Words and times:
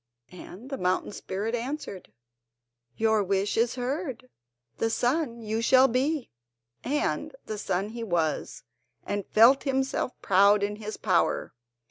And 0.31 0.71
the 0.71 0.79
mountain 0.79 1.11
spirit 1.11 1.53
answered: 1.53 2.11
"Your 2.97 3.23
wish 3.23 3.55
is 3.55 3.75
heard; 3.75 4.29
the 4.79 4.89
sun 4.89 5.43
you 5.43 5.61
shall 5.61 5.87
be." 5.87 6.31
And 6.83 7.35
the 7.45 7.59
sun 7.59 7.89
he 7.89 8.03
was, 8.03 8.63
and 9.05 9.27
felt 9.27 9.61
himself 9.61 10.19
proud 10.19 10.63
in 10.63 10.77
his 10.77 10.97
power. 10.97 11.53